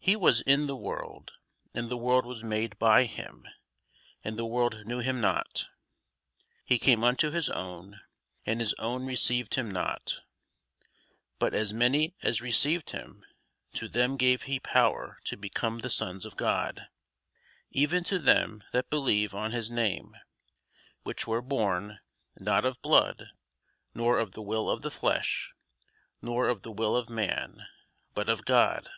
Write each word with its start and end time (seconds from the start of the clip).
He 0.00 0.16
was 0.16 0.40
in 0.40 0.68
the 0.68 0.76
world, 0.76 1.32
and 1.74 1.90
the 1.90 1.96
world 1.98 2.24
was 2.24 2.42
made 2.42 2.78
by 2.78 3.04
him, 3.04 3.46
and 4.24 4.38
the 4.38 4.46
world 4.46 4.86
knew 4.86 5.00
him 5.00 5.20
not. 5.20 5.66
He 6.64 6.78
came 6.78 7.04
unto 7.04 7.30
his 7.30 7.50
own, 7.50 8.00
and 8.46 8.58
his 8.58 8.72
own 8.78 9.04
received 9.04 9.56
him 9.56 9.70
not. 9.70 10.22
But 11.38 11.52
as 11.52 11.74
many 11.74 12.14
as 12.22 12.40
received 12.40 12.88
him, 12.90 13.22
to 13.74 13.86
them 13.86 14.16
gave 14.16 14.44
he 14.44 14.58
power 14.58 15.18
to 15.24 15.36
become 15.36 15.80
the 15.80 15.90
sons 15.90 16.24
of 16.24 16.36
God, 16.38 16.86
even 17.70 18.02
to 18.04 18.18
them 18.18 18.64
that 18.72 18.88
believe 18.88 19.34
on 19.34 19.52
his 19.52 19.70
name: 19.70 20.16
which 21.02 21.26
were 21.26 21.42
born, 21.42 21.98
not 22.34 22.64
of 22.64 22.80
blood, 22.80 23.26
nor 23.92 24.18
of 24.18 24.32
the 24.32 24.40
will 24.40 24.70
of 24.70 24.80
the 24.80 24.90
flesh, 24.90 25.52
nor 26.22 26.48
of 26.48 26.62
the 26.62 26.72
will 26.72 26.96
of 26.96 27.10
man, 27.10 27.66
but 28.14 28.30
of 28.30 28.46
God. 28.46 28.88